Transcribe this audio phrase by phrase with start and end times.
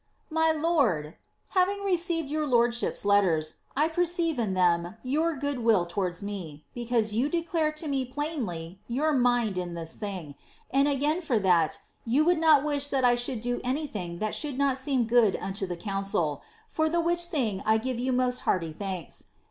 [0.31, 1.15] My lord,
[1.49, 6.65] —"Having received your lordship's letters, I perceive in them your good will to« ards me,
[6.73, 10.33] because you declare to me plainly your mind in this thing,
[10.71, 14.57] and asain for that you would not wish that I should do anything that should
[14.57, 18.73] not seem ^rxxl unto the connciL for the which thing I give you most hearty
[18.73, 19.25] thanks.